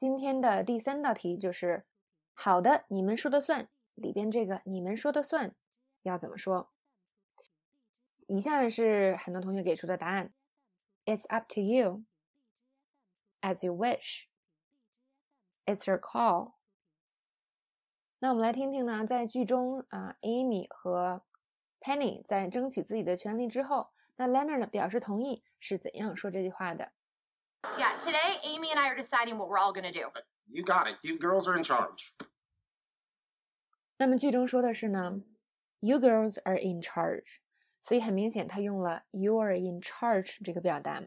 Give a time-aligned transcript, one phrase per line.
[0.00, 1.84] 今天的第三道题就是
[2.32, 5.54] “好的，你们说的算”里边这个“你们说的算”
[6.00, 6.70] 要怎么说？
[8.26, 10.32] 以下是很多同学给出的答案
[11.04, 12.04] ：It's up to you,
[13.42, 14.28] as you wish.
[15.66, 16.54] It's your call.
[18.20, 21.26] 那我们来听听呢，在剧中啊，Amy 和
[21.78, 26.92] Penny 在争取自己的权利之后，那 Leonard 表示同意，是怎样说这句话的？
[27.78, 30.10] Yeah, today Amy and I are deciding what we're all gonna do.
[30.50, 30.96] You got it.
[31.02, 32.10] You girls are in charge.
[33.98, 35.22] 那么剧中说的是呢
[35.80, 37.40] ，You girls are in charge，
[37.82, 41.04] 所以很明显他用了 You are in charge 这个表达。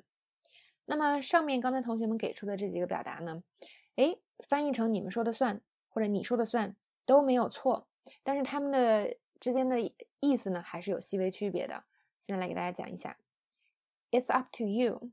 [0.86, 3.44] 那么上面刚才同学们给出的这几个表达呢，
[3.96, 4.18] 哎，
[4.48, 6.76] 翻译成你们说的算或者你说的算
[7.06, 7.88] 都没有错，
[8.22, 9.80] 但是他们的之间的
[10.20, 11.86] 意思呢还是有细微区别的。
[12.20, 13.18] 现在来给大家讲一下
[14.12, 15.12] ，It's up to you，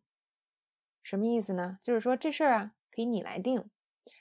[1.03, 1.79] 什么意思呢？
[1.81, 3.71] 就是说这事儿啊可以你来定。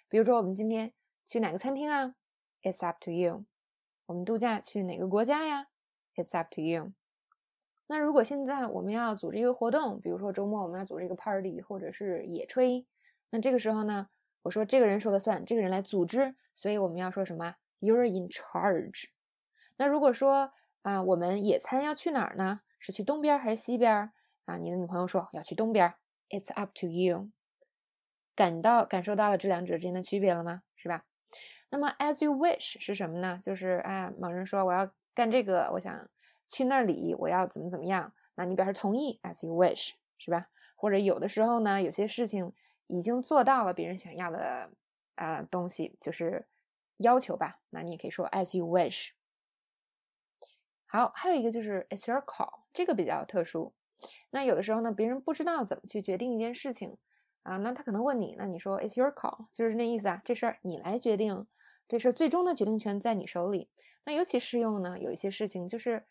[0.07, 0.93] 比如说我们今天
[1.25, 2.15] 去哪个餐厅啊
[2.61, 3.45] ？It's up to you。
[4.07, 5.67] 我们度假去哪个国家呀
[6.15, 6.93] ？It's up to you。
[7.87, 12.85] 那如果现在我们要组织一个活动，比如说周末我们要组织一个 party 或者是野炊，
[13.29, 14.09] 那这个时候呢，
[14.43, 19.05] 我说这个人说了算，这个人来组织，所以我们要说什么？You're in charge。
[19.77, 22.61] 那如果说啊，我们野餐要去哪儿呢？
[22.79, 24.11] 是去东边还是西边？
[24.45, 25.93] 啊，你的女朋友说要去东边
[26.29, 27.31] ，It's up to you。
[28.35, 30.63] 感到感受到了这两者之间的区别了吗？
[30.75, 31.05] 是吧？
[31.69, 33.39] 那么 as you wish 是什么呢？
[33.43, 36.09] 就是啊，某人说我要干这个，我想
[36.47, 40.49] 去那里，我要怎么怎么样，那你表示同意，as you wish 是吧？
[40.75, 42.53] 或者有的时候呢，有些事情
[42.87, 44.71] 已经做到了别人想要的
[45.15, 46.47] 啊东西，就是
[46.97, 49.09] 要求吧，那你也可以说 as you wish。
[50.87, 53.73] 好，还有一个就是 it's your call，这个比较特殊。
[54.29, 56.97] 那有的时候呢，别人不知道怎么去决定一件事情
[57.43, 61.47] 啊，那他可能问你，那你说 it's your call，就是那意思啊，这事儿你来决定，
[61.87, 63.69] 这事儿最终的决定权在你手里。
[64.05, 66.05] 那尤其适用呢，有一些事情就是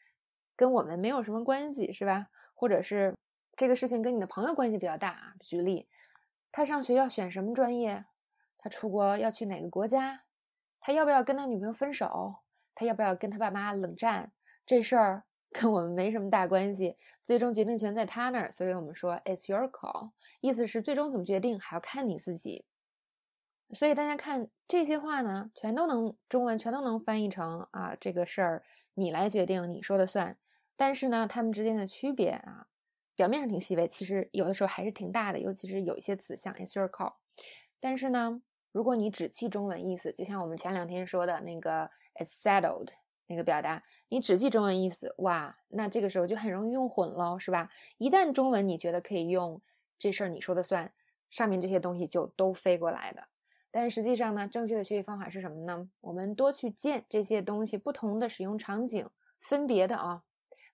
[0.57, 2.29] 跟我们没有什么关系，是吧？
[2.55, 3.15] 或者是
[3.57, 5.35] 这个事情跟你的朋友关系比较大啊。
[5.41, 5.89] 举例，
[6.53, 8.05] 他上学要选什么专业？
[8.59, 10.25] 他出国要去哪个国家？
[10.81, 12.37] 他要不要跟他女朋友分手？
[12.75, 14.33] 他要不要跟他爸妈冷战？
[14.67, 20.11] 这事儿跟我们没什么大关系，最终决定权在他那儿，所以我们说 it's your call，
[20.41, 22.65] 意思是最终怎么决定还要看你自己。
[23.71, 28.65] 所以大家看这些话呢，全都能中文全都能翻译成啊，这个事儿
[28.95, 30.39] 你来决定，你说的算。
[30.77, 32.69] 但是呢，它们之间的区别啊，
[33.15, 37.15] 表面上挺细微，其实有的时候还是挺大的，尤其是有一些词像 it's your call。
[37.81, 38.41] 但是呢，
[38.73, 42.93] 如果你只记中文意思，就像我们前两天说的那个 it's settled。
[43.29, 47.71] 那个表达，你只记中文意思，哇，那这个时候就很容易用混喽，是吧？
[47.99, 49.61] 一旦中文你觉得可以用，
[49.99, 50.93] 这事儿你说的算，
[51.31, 53.29] 上面这些东西就都飞过来的。
[53.71, 55.89] 但实际上呢，正确的学习方法是什么呢？
[56.01, 59.07] 我们多去见这些东西不同的使用场景，
[59.39, 60.23] 分别的啊，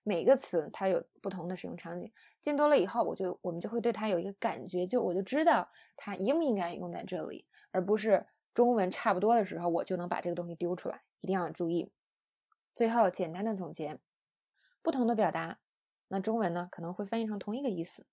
[0.03, 11.91] 每个词它有不同的使用场景，见多了以后，我就我们就会对它有一个感觉，就我就知道它应不应该用在这里，而不是中文差不多的时候，我就能把这个东西丢出来，一定要注意。
[12.75, 13.97] 最后简单的总结，
[14.81, 15.59] 不同的表达，
[16.09, 18.05] 那中文呢可能会翻译成同一个意思，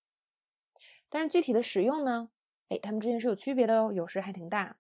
[1.09, 2.31] 但是具体的使用呢，
[2.69, 4.79] 哎，它们之间是有区别的哦，有时还挺大。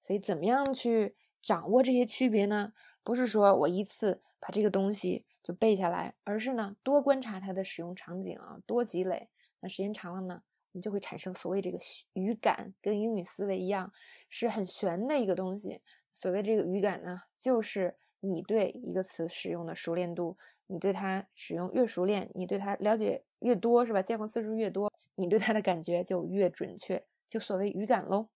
[0.00, 2.72] 所以怎么样去掌握这些区别呢？
[3.02, 9.28] 不是说我一次把这个东西就背下来，而是呢多观察它的使用场景啊，多积累。
[9.58, 11.78] 那时间长了呢，你就会产生所谓这个
[12.12, 13.92] 语感，跟英语思维一样，
[14.28, 15.82] 是很玄的一个东西。
[16.14, 24.02] 所谓这个语感呢，就是你对一个词使用的熟练度，你对它使用越熟练，你对它了解越多，是吧？
[24.02, 28.28] 见过次数越多，你对它的感觉就越准确，就所谓语感喽。